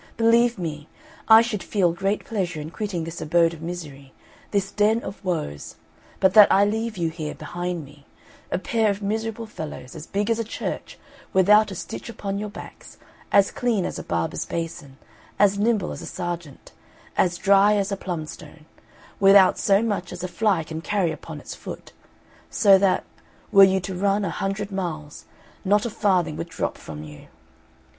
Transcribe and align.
Believe 0.17 0.57
me, 0.57 0.87
I 1.27 1.43
should 1.43 1.61
feel 1.61 1.91
great 1.91 2.25
pleasure 2.25 2.59
in 2.59 2.71
quitting 2.71 3.03
this 3.03 3.21
abode 3.21 3.53
of 3.53 3.61
misery, 3.61 4.13
this 4.49 4.71
den 4.71 5.03
of 5.03 5.23
woes, 5.23 5.75
but 6.19 6.33
that 6.33 6.51
I 6.51 6.65
leave 6.65 6.97
you 6.97 7.11
here 7.11 7.35
behind 7.35 7.85
me 7.85 8.07
a 8.49 8.57
pair 8.57 8.89
of 8.89 9.03
miserable 9.03 9.45
fellows, 9.45 9.93
as 9.95 10.07
big 10.07 10.31
as 10.31 10.39
a 10.39 10.43
church, 10.43 10.97
without 11.33 11.69
a 11.69 11.75
stitch 11.75 12.09
upon 12.09 12.39
your 12.39 12.49
backs, 12.49 12.97
as 13.31 13.51
clean 13.51 13.85
as 13.85 13.99
a 13.99 14.03
barber's 14.03 14.43
basin, 14.43 14.97
as 15.37 15.59
nimble 15.59 15.91
as 15.91 16.01
a 16.01 16.07
serjeant, 16.07 16.71
as 17.15 17.37
dry 17.37 17.75
as 17.75 17.91
a 17.91 17.95
plum 17.95 18.25
stone, 18.25 18.65
without 19.19 19.59
so 19.59 19.83
much 19.83 20.11
as 20.11 20.23
a 20.23 20.27
fly 20.27 20.63
can 20.63 20.81
carry 20.81 21.11
upon 21.11 21.39
its 21.39 21.53
foot; 21.53 21.91
so 22.49 22.79
that, 22.79 23.03
were 23.51 23.63
you 23.63 23.79
to 23.79 23.93
run 23.93 24.25
a 24.25 24.31
hundred 24.31 24.71
miles, 24.71 25.25
not 25.63 25.85
a 25.85 25.91
farthing 25.91 26.37
would 26.37 26.49
drop 26.49 26.75
from 26.75 27.03
you. 27.03 27.27